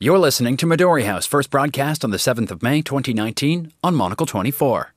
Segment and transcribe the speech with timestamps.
[0.00, 4.26] You're listening to Midori House, first broadcast on the 7th of May 2019 on Monocle
[4.26, 4.94] 24.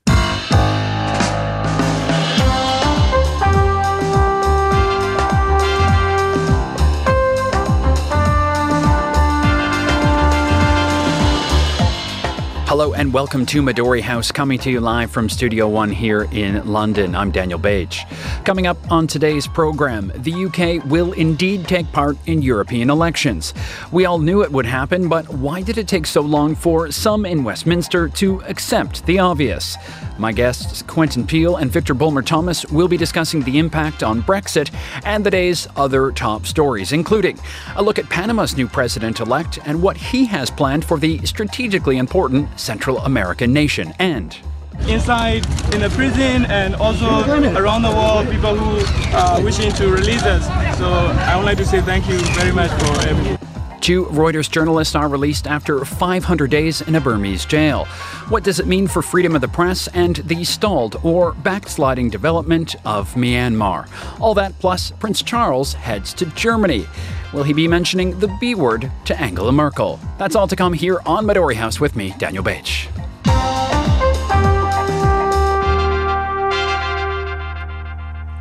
[12.71, 16.65] Hello and welcome to Midori House, coming to you live from Studio One here in
[16.65, 17.15] London.
[17.15, 17.91] I'm Daniel Bach.
[18.45, 23.53] Coming up on today's program, the UK will indeed take part in European elections.
[23.91, 27.25] We all knew it would happen, but why did it take so long for some
[27.25, 29.75] in Westminster to accept the obvious?
[30.17, 34.71] My guests, Quentin Peel and Victor Bulmer Thomas, will be discussing the impact on Brexit
[35.03, 37.39] and the day's other top stories, including
[37.75, 41.97] a look at Panama's new president elect and what he has planned for the strategically
[41.97, 44.37] important Central American nation, and
[44.87, 47.05] inside in the prison and also
[47.55, 50.45] around the world people who are wishing to release us.
[50.77, 53.50] So i would like to say thank you very much for everything
[53.81, 57.85] Two Reuters journalists are released after 500 days in a Burmese jail.
[58.29, 62.75] What does it mean for freedom of the press and the stalled or backsliding development
[62.85, 63.89] of Myanmar?
[64.19, 66.85] All that plus Prince Charles heads to Germany.
[67.33, 69.99] Will he be mentioning the B word to Angela Merkel?
[70.19, 72.67] That's all to come here on Midori House with me, Daniel Bach.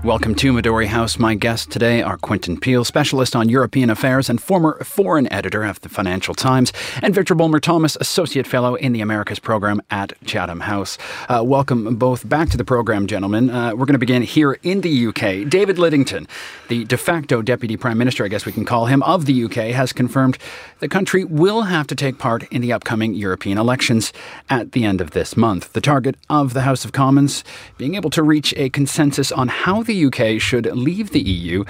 [0.03, 1.19] Welcome to Midori House.
[1.19, 5.79] My guests today are Quentin Peel, specialist on European affairs and former foreign editor of
[5.83, 10.61] the Financial Times, and Victor Bulmer Thomas, associate fellow in the Americas program at Chatham
[10.61, 10.97] House.
[11.28, 13.51] Uh, welcome both back to the program, gentlemen.
[13.51, 15.47] Uh, we're going to begin here in the UK.
[15.47, 16.27] David Lidington,
[16.69, 19.75] the de facto deputy prime minister, I guess we can call him, of the UK,
[19.75, 20.39] has confirmed
[20.78, 24.15] the country will have to take part in the upcoming European elections
[24.48, 25.75] at the end of this month.
[25.75, 27.45] The target of the House of Commons
[27.77, 31.64] being able to reach a consensus on how the UK should leave the EU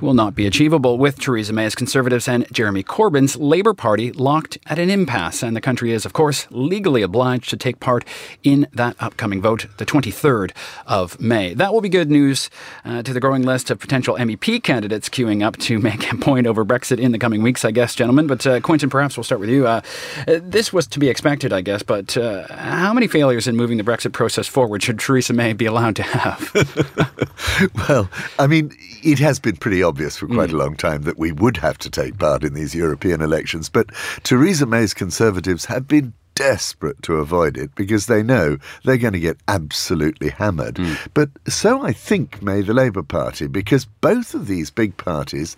[0.00, 4.78] will not be achievable, with Theresa May's Conservatives and Jeremy Corbyn's Labour Party locked at
[4.78, 5.42] an impasse.
[5.42, 8.04] And the country is, of course, legally obliged to take part
[8.42, 10.52] in that upcoming vote, the 23rd
[10.86, 11.54] of May.
[11.54, 12.50] That will be good news
[12.84, 16.46] uh, to the growing list of potential MEP candidates queuing up to make a point
[16.46, 18.26] over Brexit in the coming weeks, I guess, gentlemen.
[18.26, 19.66] But uh, Quentin, perhaps we'll start with you.
[19.66, 19.80] Uh,
[20.26, 23.84] this was to be expected, I guess, but uh, how many failures in moving the
[23.84, 26.52] Brexit process forward should Theresa May be allowed to have?
[27.88, 28.72] Well, I mean,
[29.02, 30.54] it has been pretty obvious for quite mm.
[30.54, 33.90] a long time that we would have to take part in these European elections, but
[34.22, 39.18] Theresa May's Conservatives have been desperate to avoid it because they know they're going to
[39.18, 40.76] get absolutely hammered.
[40.76, 41.08] Mm.
[41.14, 45.56] But so I think may the Labour Party because both of these big parties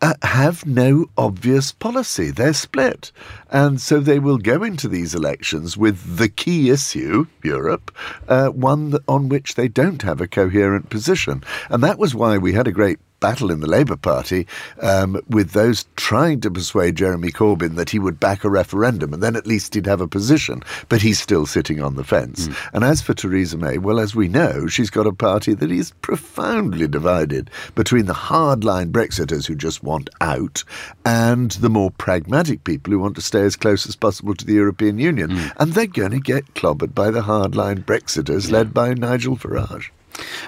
[0.00, 2.30] uh, have no obvious policy.
[2.30, 3.12] They're split.
[3.50, 7.90] And so they will go into these elections with the key issue, Europe,
[8.28, 11.42] uh, one that, on which they don't have a coherent position.
[11.68, 14.46] And that was why we had a great battle in the Labour Party
[14.82, 19.22] um, with those trying to persuade Jeremy Corbyn that he would back a referendum and
[19.22, 20.62] then at least he'd have a position.
[20.88, 22.48] But he's still sitting on the fence.
[22.48, 22.70] Mm.
[22.74, 25.92] And as for Theresa May, well, as we know, she's got a party that is
[26.02, 30.64] profoundly divided between the hardline Brexiters who just want out
[31.04, 34.54] and the more pragmatic people who want to stay as close as possible to the
[34.54, 35.30] European Union.
[35.30, 35.52] Mm.
[35.58, 38.58] And they're going to get clobbered by the hardline Brexiters yeah.
[38.58, 39.90] led by Nigel Farage.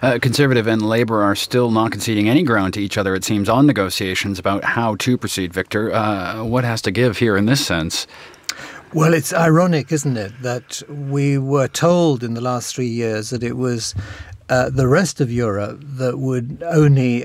[0.02, 3.48] Uh, Conservative and Labour are still not conceding any ground to each other, it seems,
[3.48, 5.92] on negotiations about how to proceed, Victor.
[5.92, 8.06] Uh, what has to give here in this sense?
[8.94, 13.42] Well, it's ironic, isn't it, that we were told in the last three years that
[13.42, 13.94] it was
[14.50, 17.24] uh, the rest of Europe that would only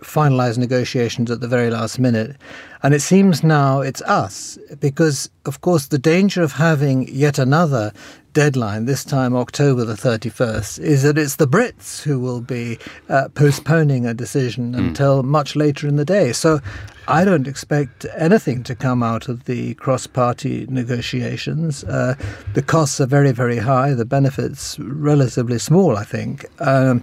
[0.00, 2.36] finalize negotiations at the very last minute.
[2.82, 7.92] And it seems now it's us, because, of course, the danger of having yet another
[8.32, 13.28] deadline, this time October the 31st, is that it's the Brits who will be uh,
[13.34, 14.78] postponing a decision mm.
[14.78, 16.32] until much later in the day.
[16.32, 16.60] So
[17.08, 21.82] I don't expect anything to come out of the cross party negotiations.
[21.82, 22.14] Uh,
[22.54, 26.46] the costs are very, very high, the benefits relatively small, I think.
[26.60, 27.02] Um,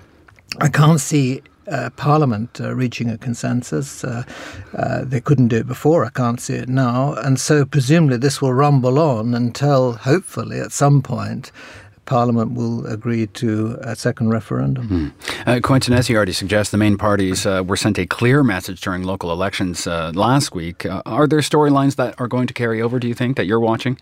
[0.62, 4.04] I can't see uh, Parliament uh, reaching a consensus.
[4.04, 4.24] Uh,
[4.78, 6.06] uh, they couldn't do it before.
[6.06, 7.14] I can't see it now.
[7.14, 11.52] And so presumably this will rumble on until hopefully at some point
[12.06, 14.88] Parliament will agree to a second referendum.
[14.88, 15.48] Mm.
[15.48, 18.82] Uh, Quentin, as you already suggest, the main parties uh, were sent a clear message
[18.82, 20.86] during local elections uh, last week.
[20.86, 23.60] Uh, are there storylines that are going to carry over, do you think, that you're
[23.60, 23.98] watching?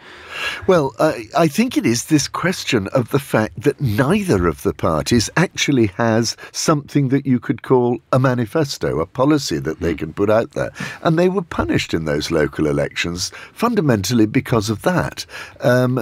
[0.68, 5.30] Well, I think it is this question of the fact that neither of the parties
[5.38, 9.98] actually has something that you could call a manifesto, a policy that they hmm.
[9.98, 10.72] can put out there.
[11.02, 15.26] And they were punished in those local elections fundamentally because of that.
[15.62, 16.00] Um,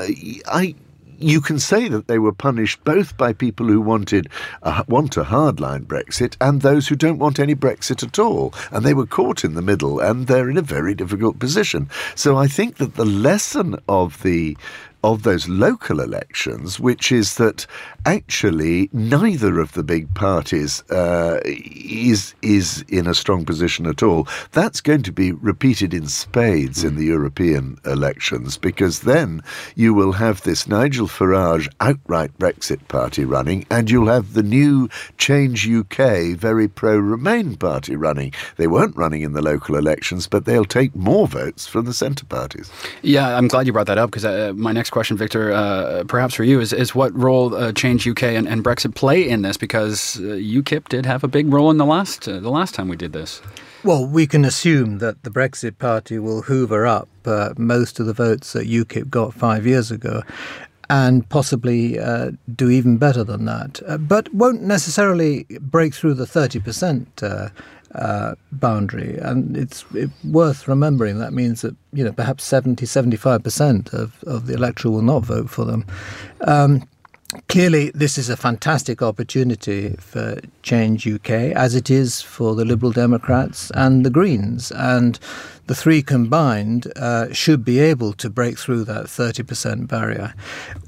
[0.48, 0.76] I
[1.22, 4.28] you can say that they were punished both by people who wanted
[4.64, 8.54] a, want a hardline Brexit and those who don't want any Brexit at all.
[8.72, 11.90] And they were caught in the middle, and they're in a very difficult position.
[12.16, 14.58] So I think that the lesson of the
[15.04, 17.66] of those local elections, which is that
[18.06, 24.28] actually neither of the big parties uh, is is in a strong position at all.
[24.52, 29.42] That's going to be repeated in spades in the European elections because then
[29.76, 34.90] you will have this Nigel Farage outright Brexit party running, and you'll have the new
[35.18, 38.34] Change UK very pro Remain party running.
[38.58, 42.26] They weren't running in the local elections, but they'll take more votes from the centre
[42.26, 42.72] parties.
[43.02, 46.36] Yeah, I'm glad you brought that up because uh, my next question, Victor, uh, perhaps
[46.36, 49.58] for you, is, is what role uh, Change UK and, and, Brexit play in this?
[49.58, 52.88] Because uh, UKIP did have a big role in the last uh, the last time
[52.88, 53.42] we did this.
[53.84, 58.14] Well, we can assume that the Brexit Party will hoover up uh, most of the
[58.14, 60.22] votes that UKIP got five years ago
[60.92, 66.26] and possibly uh, do even better than that, uh, but won't necessarily break through the
[66.26, 67.48] 30% uh,
[67.96, 69.18] uh, boundary.
[69.18, 74.48] And it's it, worth remembering that means that, you know, perhaps 70, 75% of, of
[74.48, 75.86] the electorate will not vote for them.
[76.42, 76.88] Um,
[77.48, 82.92] clearly, this is a fantastic opportunity for Change UK, as it is for the Liberal
[82.92, 84.72] Democrats and the Greens.
[84.72, 85.20] And
[85.72, 90.34] the three combined uh, should be able to break through that 30% barrier.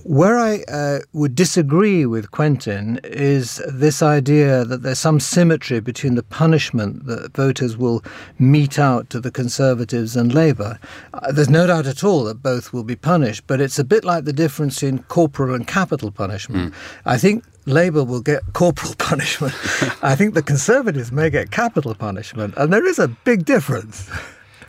[0.03, 6.15] Where I uh, would disagree with Quentin is this idea that there's some symmetry between
[6.15, 8.03] the punishment that voters will
[8.37, 10.77] mete out to the Conservatives and Labour.
[11.13, 14.03] Uh, there's no doubt at all that both will be punished, but it's a bit
[14.03, 16.73] like the difference in corporal and capital punishment.
[16.73, 16.77] Mm.
[17.05, 19.53] I think Labour will get corporal punishment.
[20.03, 24.11] I think the Conservatives may get capital punishment, and there is a big difference.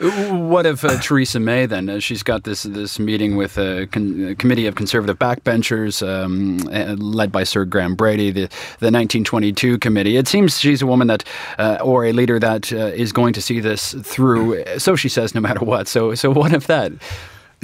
[0.01, 1.89] What if uh, Theresa May then?
[1.89, 6.59] Uh, she's got this this meeting with a, con- a committee of conservative backbenchers um,
[6.73, 8.49] uh, led by Sir Graham Brady, the,
[8.81, 10.17] the 1922 committee.
[10.17, 11.25] It seems she's a woman that,
[11.59, 14.65] uh, or a leader that uh, is going to see this through.
[14.79, 15.89] So she says, no matter what.
[15.89, 16.93] So so what if that?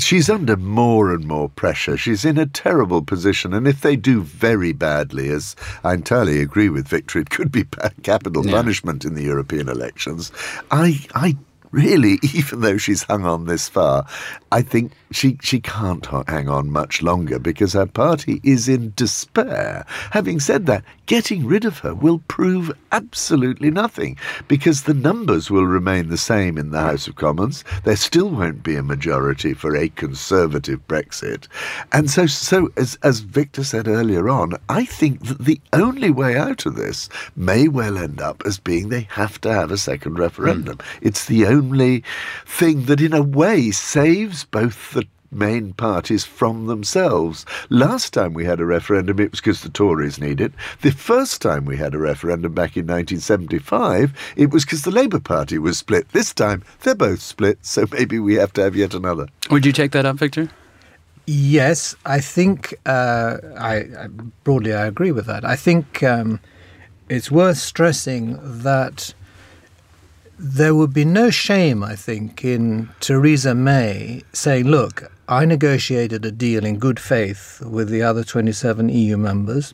[0.00, 1.96] she's under more and more pressure.
[1.96, 5.54] She's in a terrible position, and if they do very badly, as
[5.84, 7.64] I entirely agree with Victor, it could be
[8.02, 8.52] capital yeah.
[8.52, 10.32] punishment in the European elections.
[10.70, 11.36] I I
[11.70, 14.06] really, even though she's hung on this far,
[14.52, 19.84] I think she, she can't hang on much longer because her party is in despair.
[20.10, 24.16] Having said that, getting rid of her will prove absolutely nothing
[24.46, 27.64] because the numbers will remain the same in the House of Commons.
[27.82, 31.48] There still won't be a majority for a conservative Brexit.
[31.90, 36.36] And so, so as, as Victor said earlier on, I think that the only way
[36.38, 40.16] out of this may well end up as being they have to have a second
[40.16, 40.76] referendum.
[40.76, 40.98] Mm.
[41.02, 42.04] It's the only
[42.46, 47.46] thing that, in a way, saves both the main parties from themselves.
[47.68, 50.52] Last time we had a referendum, it was because the Tories need it.
[50.82, 55.20] The first time we had a referendum back in 1975, it was because the Labour
[55.20, 56.08] Party was split.
[56.10, 59.26] This time, they're both split, so maybe we have to have yet another.
[59.50, 60.50] Would you take that up, Victor?
[61.26, 64.06] Yes, I think uh, I, I,
[64.42, 65.44] broadly I agree with that.
[65.44, 66.40] I think um,
[67.08, 69.14] it's worth stressing that
[70.38, 76.32] there would be no shame, I think, in Theresa May saying, look, I negotiated a
[76.32, 79.72] deal in good faith with the other 27 EU members.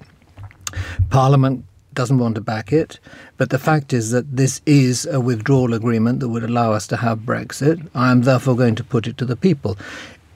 [1.09, 1.65] Parliament
[1.95, 3.01] doesn't want to back it,
[3.39, 6.99] but the fact is that this is a withdrawal agreement that would allow us to
[6.99, 7.89] have Brexit.
[7.95, 9.79] I am therefore going to put it to the people.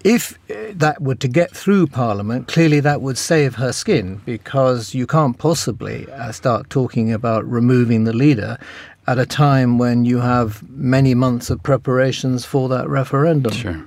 [0.04, 5.06] If that were to get through Parliament, clearly that would save her skin because you
[5.06, 8.56] can't possibly uh, start talking about removing the leader
[9.06, 13.52] at a time when you have many months of preparations for that referendum.
[13.52, 13.84] Sure.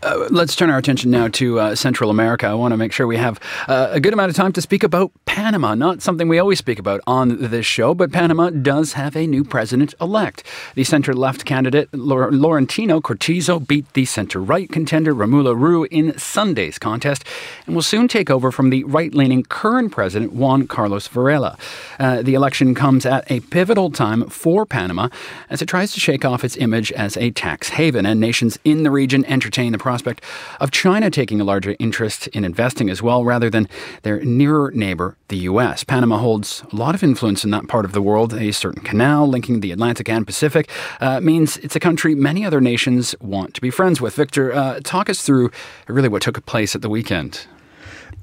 [0.00, 2.46] Uh, let's turn our attention now to uh, Central America.
[2.46, 4.84] I want to make sure we have uh, a good amount of time to speak
[4.84, 5.74] about Panama.
[5.74, 9.42] Not something we always speak about on this show, but Panama does have a new
[9.42, 10.44] president elect.
[10.76, 16.78] The center left candidate Laurentino Cortizo beat the center right contender Romulo Roux in Sunday's
[16.78, 17.24] contest
[17.66, 21.58] and will soon take over from the right leaning current president Juan Carlos Varela.
[21.98, 25.08] Uh, the election comes at a pivotal time for Panama
[25.50, 28.84] as it tries to shake off its image as a tax haven, and nations in
[28.84, 30.22] the region entertain the prospect
[30.60, 33.66] of China taking a larger interest in investing as well, rather than
[34.02, 35.82] their nearer neighbor, the U.S.
[35.82, 38.34] Panama holds a lot of influence in that part of the world.
[38.34, 40.68] A certain canal linking the Atlantic and Pacific
[41.00, 44.14] uh, means it's a country many other nations want to be friends with.
[44.14, 45.50] Victor, uh, talk us through
[45.86, 47.46] really what took place at the weekend.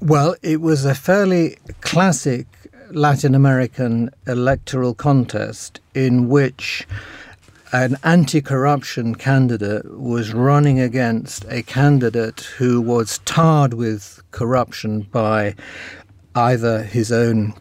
[0.00, 2.46] Well, it was a fairly classic
[2.92, 6.86] Latin American electoral contest in which
[7.72, 15.54] an anti corruption candidate was running against a candidate who was tarred with corruption by
[16.34, 17.54] either his own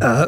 [0.00, 0.26] uh,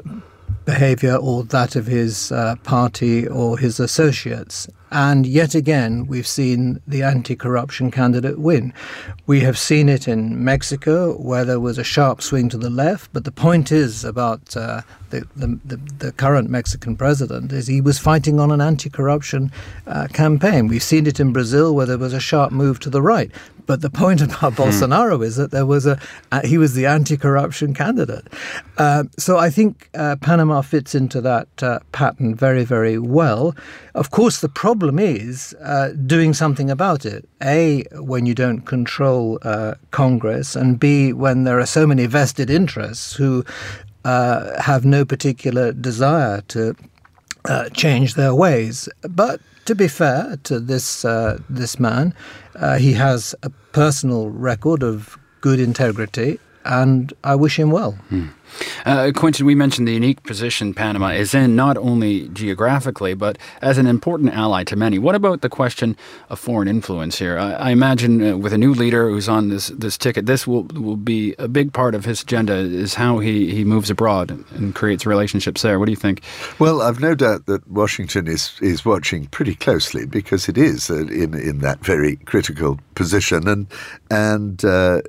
[0.68, 4.68] behavior or that of his uh, party or his associates.
[4.90, 8.74] And yet again, we've seen the anti corruption candidate win.
[9.26, 13.10] We have seen it in Mexico, where there was a sharp swing to the left.
[13.14, 17.80] But the point is about uh, the, the, the, the, current Mexican president is he
[17.80, 19.50] was fighting on an anti corruption
[19.86, 20.68] uh, campaign.
[20.68, 23.30] We've seen it in Brazil, where there was a sharp move to the right.
[23.68, 24.62] But the point about hmm.
[24.62, 26.00] Bolsonaro is that there was a
[26.32, 28.26] uh, he was the anti-corruption candidate.
[28.78, 33.54] Uh, so I think uh, Panama fits into that uh, pattern very very well.
[33.94, 37.28] Of course, the problem is uh, doing something about it.
[37.42, 42.48] A when you don't control uh, Congress, and B when there are so many vested
[42.50, 43.44] interests who
[44.04, 46.74] have no particular desire to
[47.74, 48.88] change their ways.
[49.02, 52.14] But to be fair to this uh, this man,
[52.60, 57.92] uh, he has a personal record of good integrity, and I wish him well.
[58.08, 58.26] Hmm.
[58.84, 63.78] Uh, Quentin, we mentioned the unique position Panama is in, not only geographically, but as
[63.78, 64.98] an important ally to many.
[64.98, 65.96] What about the question
[66.28, 67.38] of foreign influence here?
[67.38, 70.64] I, I imagine uh, with a new leader who's on this, this ticket, this will,
[70.74, 74.74] will be a big part of his agenda, is how he, he moves abroad and
[74.74, 75.78] creates relationships there.
[75.78, 76.22] What do you think?
[76.58, 81.06] Well, I've no doubt that Washington is, is watching pretty closely because it is uh,
[81.06, 83.48] in, in that very critical position.
[83.48, 83.66] And,
[84.10, 85.02] and uh,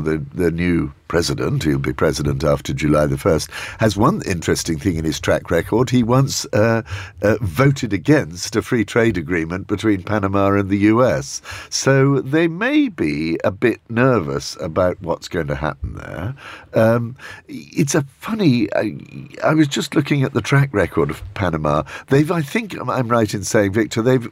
[0.00, 4.96] the, the new president, he'll be president after July the 1st, has one interesting thing
[4.96, 5.90] in his track record.
[5.90, 6.82] He once uh,
[7.22, 11.40] uh, voted against a free trade agreement between Panama and the US.
[11.70, 16.34] So they may be a bit nervous about what's going to happen there.
[16.74, 18.96] Um, it's a funny, I,
[19.44, 21.82] I, was just looking at the track record of Panama.
[22.08, 24.30] They've, I think I'm right in saying, Victor, they've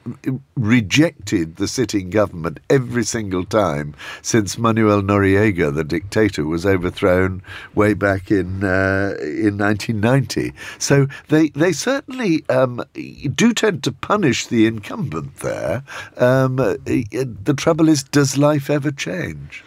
[0.57, 7.43] rejected the sitting government every single time since Manuel Noriega, the dictator, was overthrown
[7.77, 10.53] way back in uh, in 1990.
[10.79, 15.85] So they they certainly um, do tend to punish the incumbent there.
[16.17, 19.63] Um, the trouble is, does life ever change?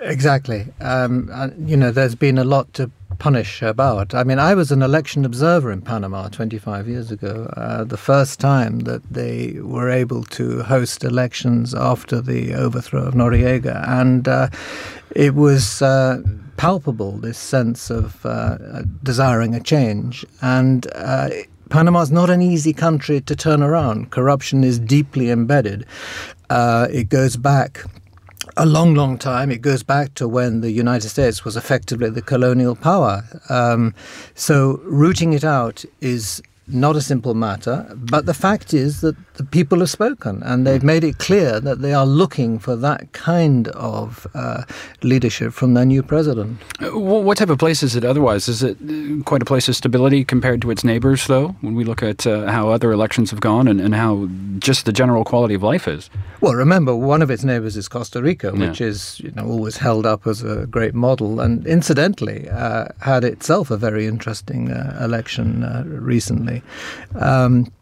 [0.00, 0.66] Exactly.
[0.80, 1.30] Um,
[1.66, 4.14] you know, there's been a lot to punish about.
[4.14, 8.40] I mean, I was an election observer in Panama 25 years ago, uh, the first
[8.40, 13.88] time that they were able to host elections after the overthrow of Noriega.
[13.88, 14.48] And uh,
[15.14, 16.22] it was uh,
[16.62, 18.56] palpable, this sense of uh,
[19.02, 20.24] desiring a change.
[20.42, 21.28] And uh,
[21.70, 24.12] Panama is not an easy country to turn around.
[24.12, 25.84] Corruption is deeply embedded.
[26.50, 27.84] Uh, it goes back
[28.56, 29.50] a long, long time.
[29.50, 33.24] It goes back to when the United States was effectively the colonial power.
[33.48, 33.92] Um,
[34.36, 36.40] so rooting it out is
[36.72, 37.86] not a simple matter.
[37.94, 41.80] But the fact is that the people have spoken and they've made it clear that
[41.80, 44.64] they are looking for that kind of uh,
[45.02, 46.58] leadership from their new president.
[46.80, 48.48] Uh, what type of place is it otherwise?
[48.48, 51.84] Is it uh, quite a place of stability compared to its neighbors, though, when we
[51.84, 55.54] look at uh, how other elections have gone and, and how just the general quality
[55.54, 56.10] of life is?
[56.40, 58.88] Well, remember, one of its neighbors is Costa Rica, which yeah.
[58.88, 63.70] is you know always held up as a great model, and incidentally uh, had itself
[63.70, 65.62] a very interesting uh, election
[66.02, 66.61] recently.
[67.18, 67.72] Um,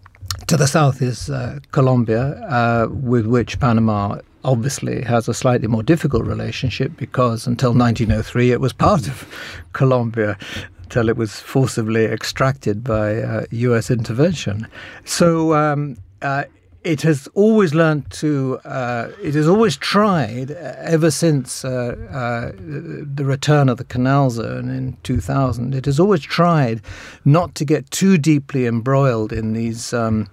[0.46, 5.82] to the south is uh, Colombia, uh, with which Panama obviously has a slightly more
[5.82, 9.28] difficult relationship because until 1903 it was part of
[9.72, 10.38] Colombia
[10.82, 14.66] until it was forcibly extracted by uh, US intervention.
[15.04, 16.44] So um, uh,
[16.82, 22.52] it has always learned to, uh, it has always tried, uh, ever since uh, uh,
[22.56, 26.80] the return of the Canal Zone in 2000, it has always tried
[27.25, 30.26] not to get too deeply embroiled in these um,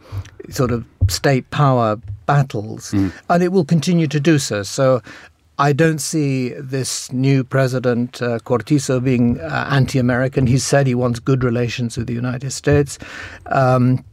[0.50, 3.12] sort of state power battles, mm.
[3.30, 4.64] and it will continue to do so.
[4.64, 5.02] So
[5.60, 10.48] I don't see this new president, uh, Cortizo, being uh, anti American.
[10.48, 13.00] He said he wants good relations with the United States.
[13.48, 14.06] Um,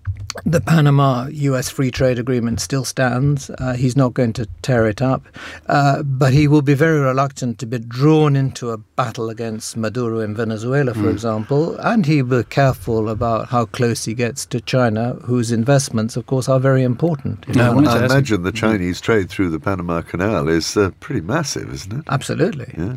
[0.44, 3.50] the Panama US free trade agreement still stands.
[3.50, 5.22] Uh, he's not going to tear it up,
[5.66, 10.20] uh, but he will be very reluctant to be drawn into a battle against Maduro
[10.20, 11.12] in Venezuela, for mm.
[11.12, 16.16] example, and he will be careful about how close he gets to China, whose investments,
[16.16, 17.46] of course, are very important.
[17.48, 21.72] Now, I, I imagine the Chinese trade through the Panama Canal is uh, pretty massive,
[21.72, 22.04] isn't it?
[22.08, 22.74] Absolutely.
[22.76, 22.96] Yeah.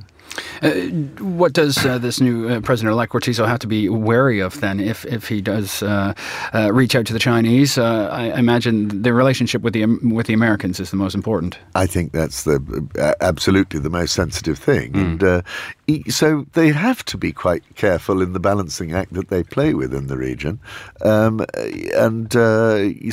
[0.61, 0.71] Uh,
[1.21, 5.05] what does uh, this new uh, president-elect Cortizo have to be wary of then, if
[5.05, 6.13] if he does uh,
[6.53, 7.77] uh, reach out to the Chinese?
[7.77, 11.59] Uh, I imagine the relationship with the with the Americans is the most important.
[11.75, 15.43] I think that's the absolutely the most sensitive thing, mm.
[15.89, 19.73] and so they have to be quite careful in the balancing act that they play
[19.73, 20.59] with in the region,
[21.03, 21.45] um,
[21.95, 22.33] and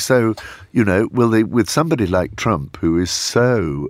[0.00, 0.34] so
[0.72, 3.88] you know, will they with somebody like Trump, who is so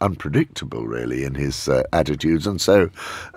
[0.00, 2.90] unpredictable, really, in his attitudes and so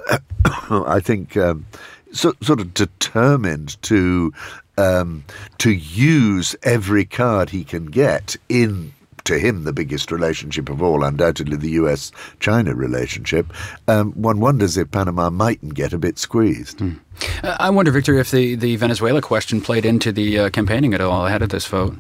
[0.70, 1.66] I think um,
[2.12, 4.32] so, sort of determined to
[4.78, 5.24] um,
[5.58, 8.94] to use every card he can get in
[9.26, 13.52] to him the biggest relationship of all, undoubtedly the US China relationship,
[13.88, 16.78] um, one wonders if Panama mightn't get a bit squeezed.
[16.78, 17.00] Mm.
[17.44, 21.26] I wonder, Victor, if the, the Venezuela question played into the uh, campaigning at all
[21.26, 22.00] ahead of this vote.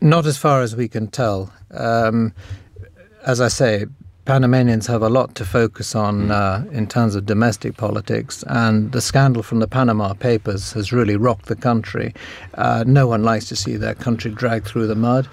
[0.00, 1.52] Not as far as we can tell.
[1.70, 2.32] Um,
[3.24, 3.86] as I say,
[4.28, 6.30] Panamanians have a lot to focus on hmm.
[6.30, 11.16] uh, in terms of domestic politics, and the scandal from the Panama Papers has really
[11.16, 12.12] rocked the country.
[12.52, 15.26] Uh, no one likes to see their country dragged through the mud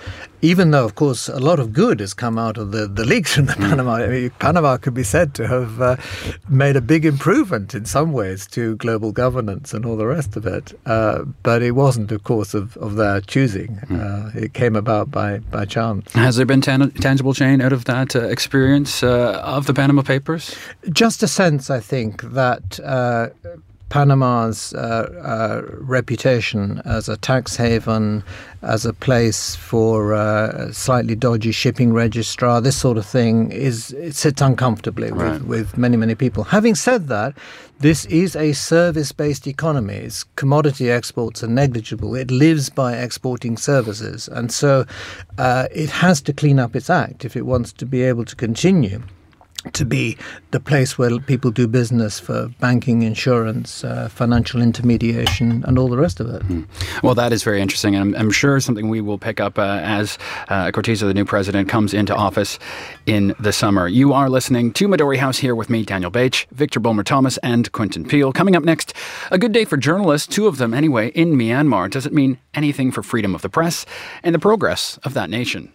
[0.46, 3.34] even though, of course, a lot of good has come out of the, the leaks
[3.34, 3.68] from the mm.
[3.68, 3.94] Panama.
[3.94, 5.96] I mean, Panama could be said to have uh,
[6.48, 10.46] made a big improvement in some ways to global governance and all the rest of
[10.46, 10.80] it.
[10.86, 13.78] Uh, but it wasn't, of course, of, of their choosing.
[13.88, 14.36] Mm.
[14.36, 16.14] Uh, it came about by, by chance.
[16.14, 18.28] Has there been tan- tangible change out of that uh,
[19.04, 20.56] uh, of the Panama Papers?
[20.92, 23.30] Just a sense, I think, that uh,
[23.90, 28.24] Panama's uh, uh, reputation as a tax haven,
[28.62, 34.16] as a place for uh, slightly dodgy shipping registrar, this sort of thing, is it
[34.16, 35.34] sits uncomfortably right.
[35.34, 36.44] with, with many, many people.
[36.44, 37.36] Having said that,
[37.80, 39.96] this is a service based economy.
[39.96, 42.16] Its commodity exports are negligible.
[42.16, 44.28] It lives by exporting services.
[44.30, 44.86] And so
[45.38, 48.36] uh, it has to clean up its act if it wants to be able to
[48.36, 49.04] continue
[49.74, 50.18] to be
[50.52, 55.98] the place where people do business for banking, insurance, uh, financial intermediation, and all the
[55.98, 56.42] rest of it.
[56.44, 56.68] Mm.
[57.04, 59.80] Well, that is very interesting, and I'm, I'm sure something we will pick up uh,
[59.84, 60.18] as
[60.50, 62.60] uh, the new president, comes into office
[63.06, 63.88] in the summer.
[63.88, 67.72] You are listening to Midori House here with me, Daniel Bach, Victor Bulmer Thomas, and
[67.72, 68.32] Quentin Peel.
[68.32, 68.94] Coming up next,
[69.32, 71.90] a good day for journalists, two of them anyway, in Myanmar.
[71.90, 73.86] Does it mean anything for freedom of the press
[74.24, 75.74] and the progress of that nation?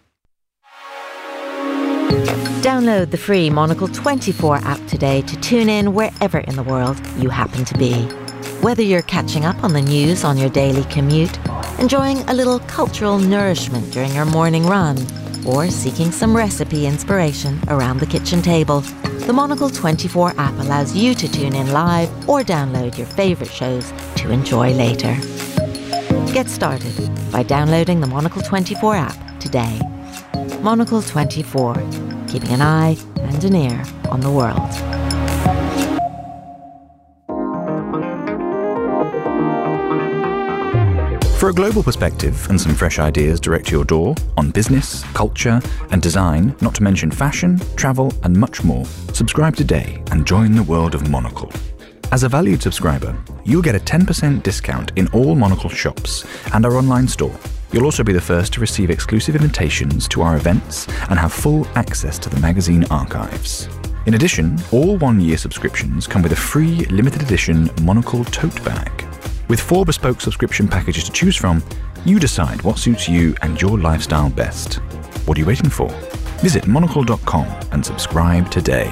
[2.11, 7.29] Download the free Monocle 24 app today to tune in wherever in the world you
[7.29, 7.93] happen to be.
[8.61, 11.39] Whether you're catching up on the news on your daily commute,
[11.79, 14.97] enjoying a little cultural nourishment during your morning run,
[15.45, 18.81] or seeking some recipe inspiration around the kitchen table,
[19.25, 23.93] the Monocle 24 app allows you to tune in live or download your favourite shows
[24.17, 25.15] to enjoy later.
[26.33, 29.79] Get started by downloading the Monocle 24 app today.
[30.61, 31.73] Monocle 24,
[32.27, 34.71] keeping an eye and an ear on the world.
[41.39, 45.59] For a global perspective and some fresh ideas direct to your door on business, culture,
[45.89, 50.61] and design, not to mention fashion, travel, and much more, subscribe today and join the
[50.61, 51.51] world of Monocle.
[52.11, 56.77] As a valued subscriber, you'll get a 10% discount in all Monocle shops and our
[56.77, 57.35] online store
[57.71, 61.65] You'll also be the first to receive exclusive invitations to our events and have full
[61.75, 63.69] access to the magazine archives.
[64.05, 69.05] In addition, all one year subscriptions come with a free limited edition Monocle tote bag.
[69.47, 71.63] With four bespoke subscription packages to choose from,
[72.05, 74.75] you decide what suits you and your lifestyle best.
[75.25, 75.89] What are you waiting for?
[76.39, 78.91] Visit monocle.com and subscribe today.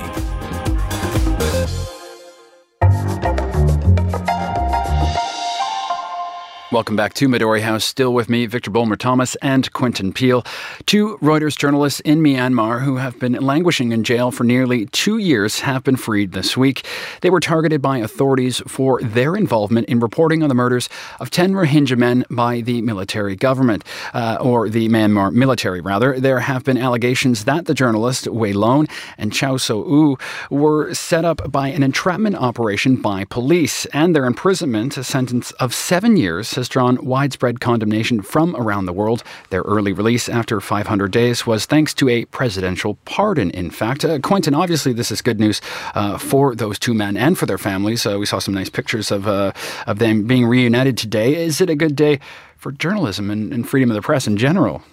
[6.71, 7.83] Welcome back to Midori House.
[7.83, 10.45] Still with me, Victor Bulmer Thomas and Quentin Peel,
[10.85, 15.61] two Reuters journalists in Myanmar who have been languishing in jail for nearly two years,
[15.61, 16.85] have been freed this week.
[17.21, 21.53] They were targeted by authorities for their involvement in reporting on the murders of 10
[21.53, 26.19] Rohingya men by the military government, uh, or the Myanmar military, rather.
[26.19, 28.85] There have been allegations that the journalists Wa Lone
[29.17, 30.17] and Kyaw Soe Oo
[30.51, 35.73] were set up by an entrapment operation by police, and their imprisonment, a sentence of
[35.73, 39.23] seven years, has drawn widespread condemnation from around the world.
[39.49, 44.05] Their early release after 500 days was thanks to a presidential pardon, in fact.
[44.05, 45.61] Uh, Quentin, obviously, this is good news
[45.95, 48.05] uh, for those two men and for their families.
[48.05, 49.51] Uh, we saw some nice pictures of, uh,
[49.87, 51.35] of them being reunited today.
[51.35, 52.19] Is it a good day
[52.59, 54.83] for journalism and, and, freedom of the press in general?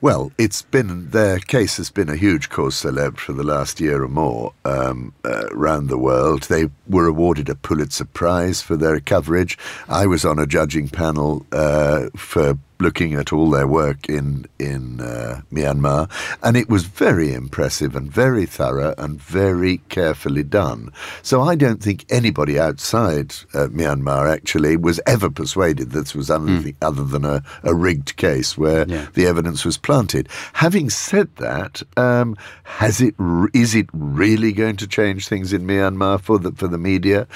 [0.00, 4.02] Well, it's been their case has been a huge cause célèbre for the last year
[4.02, 6.44] or more um, uh, around the world.
[6.44, 9.58] They were awarded a Pulitzer Prize for their coverage.
[9.88, 15.00] I was on a judging panel uh, for looking at all their work in in
[15.00, 16.10] uh, Myanmar,
[16.42, 20.90] and it was very impressive and very thorough and very carefully done.
[21.22, 26.30] So I don't think anybody outside uh, Myanmar actually was ever persuaded that this was
[26.30, 26.86] anything mm.
[26.86, 29.06] other than a, a, rigged case where yeah.
[29.14, 30.28] the evidence was planted.
[30.52, 33.14] Having said that, um, has it
[33.52, 37.26] is it really going to change things in Myanmar for the for the media?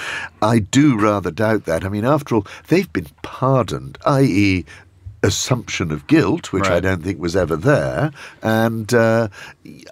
[0.40, 1.84] I do rather doubt that.
[1.84, 4.64] I mean, after all, they've been pardoned, i.e
[5.22, 6.72] assumption of guilt, which right.
[6.72, 8.10] I don't think was ever there.
[8.42, 9.28] And uh,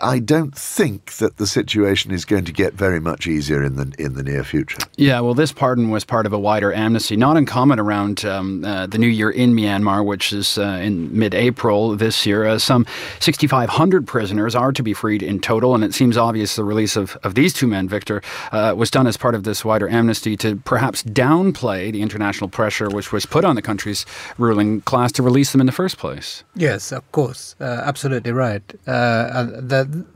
[0.00, 3.92] I don't think that the situation is going to get very much easier in the
[3.98, 4.78] in the near future.
[4.96, 8.86] Yeah, well, this pardon was part of a wider amnesty, not uncommon around um, uh,
[8.86, 12.46] the new year in Myanmar, which is uh, in mid-April this year.
[12.46, 12.86] Uh, some
[13.20, 17.16] 6,500 prisoners are to be freed in total, and it seems obvious the release of,
[17.22, 20.56] of these two men, Victor, uh, was done as part of this wider amnesty to
[20.56, 24.06] perhaps downplay the international pressure which was put on the country's
[24.38, 26.44] ruling class to release them in the first place.
[26.54, 28.62] Yes, of course, uh, absolutely right.
[28.86, 30.06] Uh, the,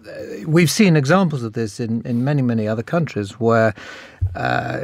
[0.47, 3.75] we've seen examples of this in, in many, many other countries where
[4.37, 4.79] uh,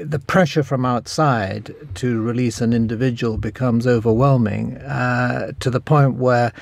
[0.00, 6.52] the pressure from outside to release an individual becomes overwhelming uh, to the point where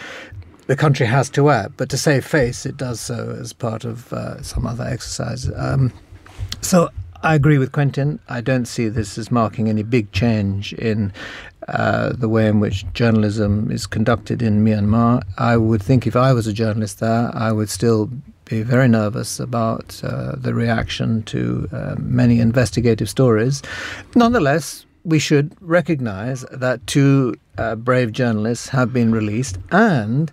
[0.67, 1.79] the country has to act.
[1.79, 5.51] But to save face, it does so as part of uh, some other exercise.
[5.57, 5.93] Um,
[6.61, 6.91] so
[7.23, 8.21] I agree with Quentin.
[8.29, 11.13] I don't see this as marking any big change in
[11.69, 15.23] uh, the way in which journalism is conducted in Myanmar.
[15.39, 18.11] I would think if I was a journalist there, I would still
[18.45, 23.63] be very nervous about uh, the reaction to uh, many investigative stories.
[24.15, 30.31] Nonetheless, we should recognize that two uh, brave journalists have been released and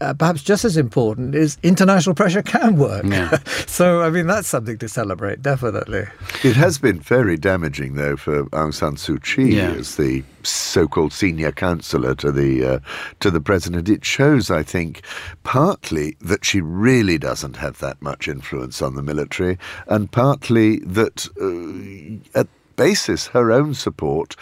[0.00, 3.04] uh, perhaps just as important is international pressure can work.
[3.04, 3.38] Yeah.
[3.66, 6.04] so, I mean, that's something to celebrate, definitely.
[6.42, 9.72] It has been very damaging, though, for Aung San Suu Kyi yeah.
[9.72, 12.78] as the so-called senior counselor to the uh,
[13.20, 13.88] to the president.
[13.88, 15.02] It shows, I think,
[15.42, 21.28] partly that she really doesn't have that much influence on the military, and partly that
[21.40, 22.48] uh, at
[22.80, 24.36] basis, her own support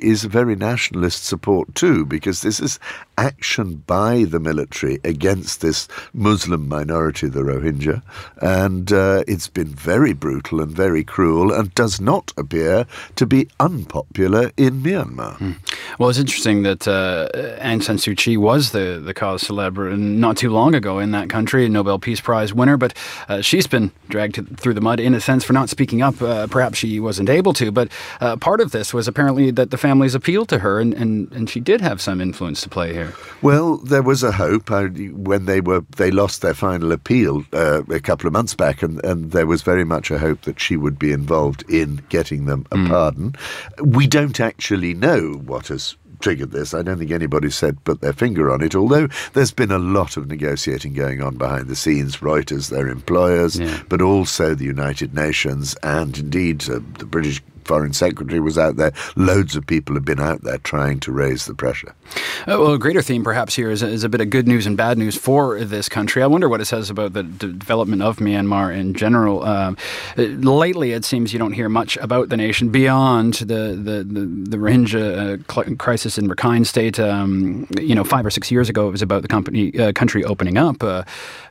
[0.00, 2.80] is very nationalist support too, because this is
[3.18, 8.00] action by the military against this Muslim minority, the Rohingya,
[8.40, 13.48] and uh, it's been very brutal and very cruel, and does not appear to be
[13.60, 15.36] unpopular in Myanmar.
[15.36, 15.56] Mm.
[15.98, 17.28] Well, it's interesting that uh,
[17.60, 21.28] Aung San Suu Kyi was the the cause célèbre not too long ago in that
[21.28, 22.94] country, a Nobel Peace Prize winner, but
[23.28, 26.16] uh, she's been dragged through the mud in a sense for not speaking up.
[26.22, 27.72] Uh, perhaps she wasn't wasn't able to.
[27.72, 27.88] But
[28.20, 31.50] uh, part of this was apparently that the families appealed to her, and, and, and
[31.50, 33.12] she did have some influence to play here.
[33.42, 37.82] Well, there was a hope I, when they were they lost their final appeal uh,
[37.90, 40.76] a couple of months back, and, and there was very much a hope that she
[40.76, 42.88] would be involved in getting them a mm.
[42.88, 43.34] pardon.
[43.82, 46.74] We don't actually know what has triggered this.
[46.74, 50.16] I don't think anybody said put their finger on it, although there's been a lot
[50.16, 52.18] of negotiating going on behind the scenes.
[52.18, 53.82] Reuters, their employers, yeah.
[53.88, 58.92] but also the United Nations and indeed uh, the British foreign secretary was out there.
[59.16, 61.94] Loads of people have been out there trying to raise the pressure.
[62.42, 64.76] Uh, well, a greater theme perhaps here is, is, a bit of good news and
[64.76, 66.22] bad news for this country.
[66.22, 69.42] I wonder what it says about the development of Myanmar in general.
[69.42, 69.74] Uh,
[70.16, 74.56] lately, it seems you don't hear much about the nation beyond the the the, the
[74.56, 77.00] Rohingya uh, crisis in Rakhine State.
[77.00, 80.22] Um, you know, five or six years ago, it was about the company uh, country
[80.24, 80.82] opening up.
[80.82, 81.02] Uh,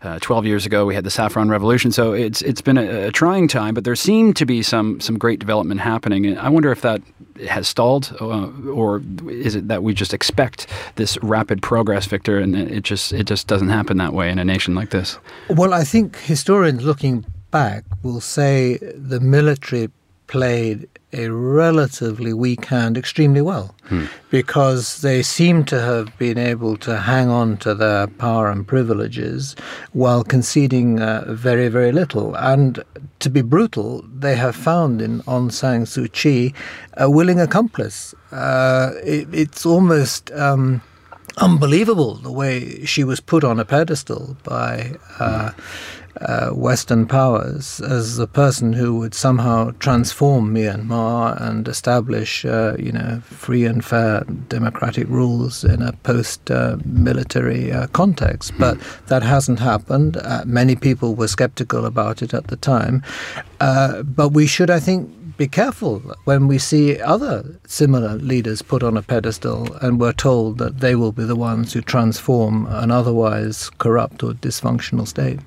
[0.02, 1.92] uh, Twelve years ago, we had the Saffron Revolution.
[1.92, 5.18] So it's it's been a, a trying time, but there seemed to be some some
[5.18, 6.38] great development happening happening.
[6.38, 7.02] I wonder if that
[7.50, 12.56] has stalled, uh, or is it that we just expect this rapid progress, Victor, and
[12.56, 15.18] it just it just doesn't happen that way in a nation like this?
[15.50, 19.90] Well, I think historians looking back will say the military
[20.28, 24.06] played a relatively weak hand extremely well hmm.
[24.30, 29.56] because they seem to have been able to hang on to their power and privileges
[29.94, 32.36] while conceding uh, very, very little.
[32.36, 32.84] And
[33.20, 36.54] to be brutal, they have found in Aung San Suu Kyi
[36.98, 38.14] a willing accomplice.
[38.32, 40.32] Uh, it, it's almost.
[40.32, 40.82] Um,
[41.38, 45.52] unbelievable the way she was put on a pedestal by uh,
[46.22, 52.92] uh, Western powers as the person who would somehow transform Myanmar and establish, uh, you
[52.92, 58.52] know, free and fair democratic rules in a post-military uh, context.
[58.52, 58.60] Hmm.
[58.60, 60.18] But that hasn't happened.
[60.18, 63.04] Uh, many people were skeptical about it at the time.
[63.60, 68.84] Uh, but we should, I think, be careful when we see other similar leaders put
[68.84, 72.92] on a pedestal and we're told that they will be the ones who transform an
[72.92, 75.40] otherwise corrupt or dysfunctional state.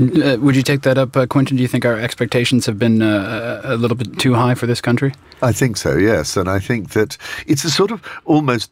[0.00, 1.56] Uh, would you take that up, uh, Quentin?
[1.56, 4.80] Do you think our expectations have been uh, a little bit too high for this
[4.80, 5.12] country?
[5.42, 6.36] I think so, yes.
[6.36, 8.70] And I think that it's a sort of almost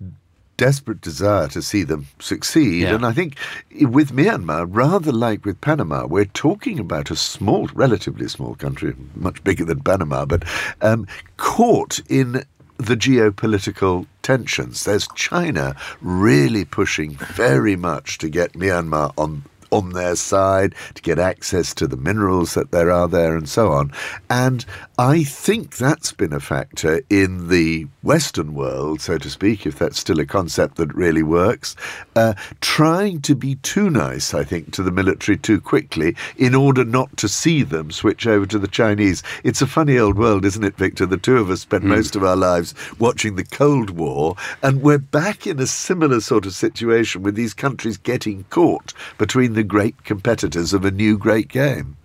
[0.56, 2.82] desperate desire to see them succeed.
[2.82, 2.94] Yeah.
[2.94, 3.36] And I think
[3.80, 9.42] with Myanmar, rather like with Panama, we're talking about a small, relatively small country, much
[9.44, 10.44] bigger than Panama, but
[10.80, 12.44] um, caught in
[12.76, 14.84] the geopolitical tensions.
[14.84, 21.18] There's China really pushing very much to get Myanmar on on their side to get
[21.18, 23.90] access to the minerals that there are there and so on.
[24.30, 24.64] And
[24.98, 29.98] I think that's been a factor in the Western world, so to speak, if that's
[29.98, 31.74] still a concept that really works,
[32.14, 36.84] uh, trying to be too nice, I think, to the military too quickly in order
[36.84, 39.22] not to see them switch over to the Chinese.
[39.42, 41.06] It's a funny old world, isn't it, Victor?
[41.06, 41.88] The two of us spent mm.
[41.88, 46.46] most of our lives watching the Cold War, and we're back in a similar sort
[46.46, 51.48] of situation with these countries getting caught between the great competitors of a new great
[51.48, 51.96] game.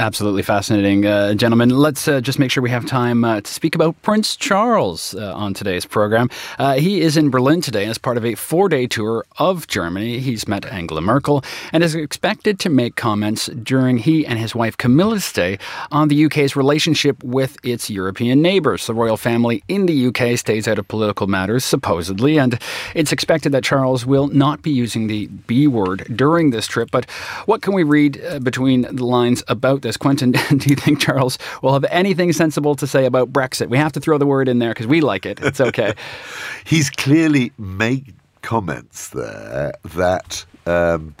[0.00, 1.70] Absolutely fascinating, uh, gentlemen.
[1.70, 5.34] Let's uh, just make sure we have time uh, to speak about Prince Charles uh,
[5.34, 6.30] on today's program.
[6.56, 10.20] Uh, he is in Berlin today as part of a four day tour of Germany.
[10.20, 14.76] He's met Angela Merkel and is expected to make comments during he and his wife
[14.76, 15.58] Camilla's stay
[15.90, 18.86] on the UK's relationship with its European neighbours.
[18.86, 22.56] The royal family in the UK stays out of political matters, supposedly, and
[22.94, 26.88] it's expected that Charles will not be using the B word during this trip.
[26.92, 27.10] But
[27.46, 29.87] what can we read uh, between the lines about?
[29.88, 33.68] This, Quentin, do you think Charles will have anything sensible to say about Brexit?
[33.68, 35.40] We have to throw the word in there because we like it.
[35.42, 35.94] It's okay.
[36.64, 41.14] He's clearly made comments there that um,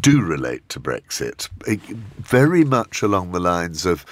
[0.00, 1.48] do relate to Brexit,
[2.18, 4.06] very much along the lines of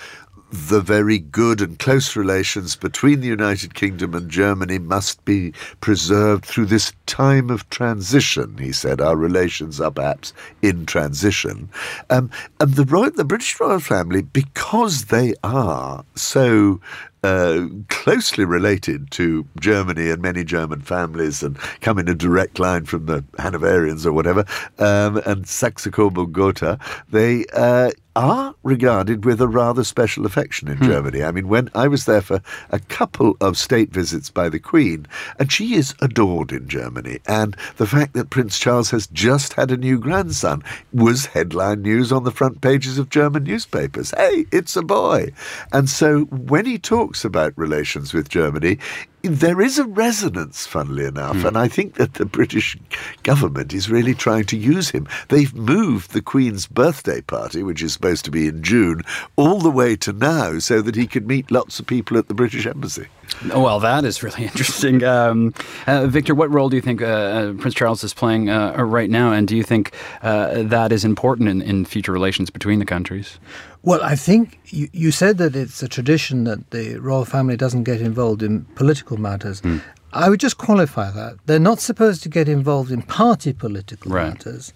[0.51, 6.45] the very good and close relations between the United Kingdom and Germany must be preserved
[6.45, 9.01] through this time of transition, he said.
[9.01, 10.33] Our relations are perhaps
[10.63, 11.69] in transition.
[12.11, 16.81] Um, and the, royal, the British royal family, because they are so
[17.22, 22.85] uh, closely related to Germany and many German families and come in a direct line
[22.85, 24.44] from the Hanoverians or whatever,
[24.78, 26.78] um, and Saxe Coburg Gotha,
[27.11, 30.85] they uh, are regarded with a rather special affection in hmm.
[30.85, 31.22] Germany.
[31.22, 35.06] I mean, when I was there for a couple of state visits by the Queen,
[35.38, 37.20] and she is adored in Germany.
[37.26, 42.12] And the fact that Prince Charles has just had a new grandson was headline news
[42.12, 44.12] on the front pages of German newspapers.
[44.16, 45.33] Hey, it's a boy.
[45.72, 48.79] And so when he talks about relations with Germany,
[49.23, 51.44] there is a resonance, funnily enough, mm.
[51.44, 52.77] and I think that the British
[53.23, 55.07] government is really trying to use him.
[55.29, 59.03] They've moved the Queen's birthday party, which is supposed to be in June,
[59.37, 62.35] all the way to now so that he could meet lots of people at the
[62.35, 63.07] British Embassy.
[63.55, 65.03] Well, that is really interesting.
[65.03, 65.55] Um,
[65.87, 69.11] uh, Victor, what role do you think uh, uh, Prince Charles is playing uh, right
[69.11, 72.85] now, and do you think uh, that is important in, in future relations between the
[72.85, 73.38] countries?
[73.83, 77.85] Well, I think you, you said that it's a tradition that the royal family doesn't
[77.85, 79.62] get involved in political matters.
[79.62, 79.81] Mm.
[80.12, 81.38] I would just qualify that.
[81.47, 84.29] They're not supposed to get involved in party political right.
[84.29, 84.73] matters.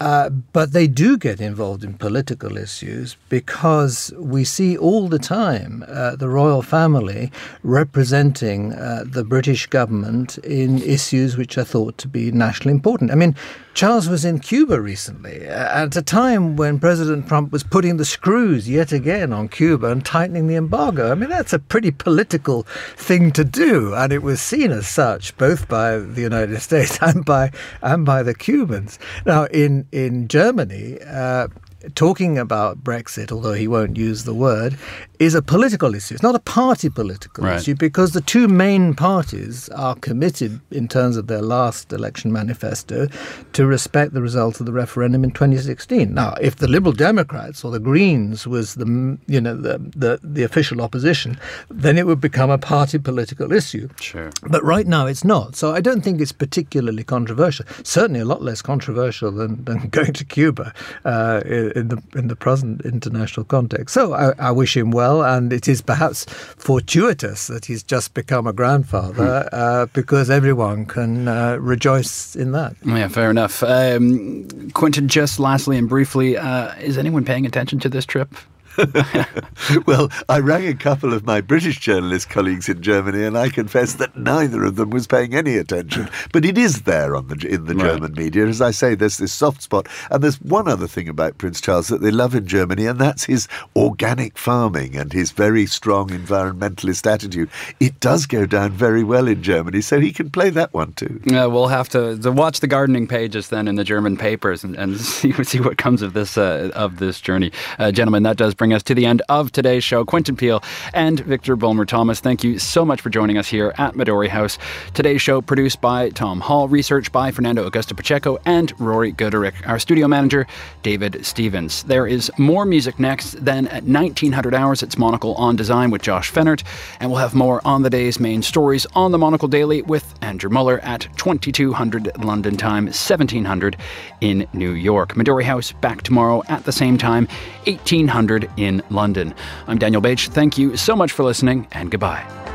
[0.00, 5.84] Uh, but they do get involved in political issues because we see all the time
[5.88, 7.32] uh, the royal family
[7.62, 13.10] representing uh, the British government in issues which are thought to be nationally important.
[13.10, 13.34] I mean,
[13.78, 18.04] Charles was in Cuba recently uh, at a time when President Trump was putting the
[18.04, 21.12] screws yet again on Cuba and tightening the embargo.
[21.12, 22.64] I mean, that's a pretty political
[22.96, 27.24] thing to do, and it was seen as such both by the United States and
[27.24, 28.98] by and by the Cubans.
[29.24, 30.98] Now, in in Germany.
[31.02, 31.48] Uh,
[31.94, 34.76] talking about Brexit, although he won't use the word,
[35.18, 36.14] is a political issue.
[36.14, 37.60] It's not a party political right.
[37.60, 43.08] issue because the two main parties are committed, in terms of their last election manifesto,
[43.52, 46.14] to respect the result of the referendum in 2016.
[46.14, 50.42] Now, if the Liberal Democrats or the Greens was the you know the the, the
[50.42, 53.88] official opposition, then it would become a party political issue.
[54.00, 54.30] Sure.
[54.42, 55.56] But right now it's not.
[55.56, 57.66] So I don't think it's particularly controversial.
[57.82, 60.72] Certainly a lot less controversial than, than going to Cuba
[61.04, 61.40] uh,
[61.78, 63.94] in the in the present international context.
[63.94, 68.46] So I, I wish him well and it is perhaps fortuitous that he's just become
[68.46, 69.48] a grandfather hmm.
[69.52, 72.76] uh, because everyone can uh, rejoice in that.
[72.84, 73.62] Yeah, fair enough.
[73.62, 78.34] Um, Quentin, just lastly and briefly, uh, is anyone paying attention to this trip?
[79.86, 83.94] well, I rang a couple of my British journalist colleagues in Germany, and I confess
[83.94, 86.08] that neither of them was paying any attention.
[86.32, 87.92] But it is there on the in the right.
[87.92, 88.46] German media.
[88.46, 91.88] As I say, there's this soft spot, and there's one other thing about Prince Charles
[91.88, 97.06] that they love in Germany, and that's his organic farming and his very strong environmentalist
[97.10, 97.50] attitude.
[97.80, 101.20] It does go down very well in Germany, so he can play that one too.
[101.24, 104.76] Yeah, we'll have to, to watch the gardening pages then in the German papers and,
[104.76, 108.22] and see see what comes of this uh, of this journey, uh, gentlemen.
[108.22, 110.04] That does bring bring us to the end of today's show.
[110.04, 113.94] Quentin Peel and Victor Bulmer Thomas, thank you so much for joining us here at
[113.94, 114.58] Midori House.
[114.92, 119.54] Today's show produced by Tom Hall, research by Fernando Augusto Pacheco and Rory Gooderick.
[119.66, 120.46] Our studio manager,
[120.82, 121.82] David Stevens.
[121.84, 123.42] There is more music next.
[123.42, 126.62] Then at 1900 hours, it's Monocle on Design with Josh Fehnert.
[127.00, 130.50] And we'll have more on the day's main stories on the Monocle Daily with Andrew
[130.50, 133.78] Mueller at 2200 London time, 1700
[134.20, 135.14] in New York.
[135.14, 137.26] Midori House back tomorrow at the same time,
[137.64, 139.34] 1800 in London.
[139.66, 140.18] I'm Daniel Bach.
[140.18, 142.47] Thank you so much for listening and goodbye.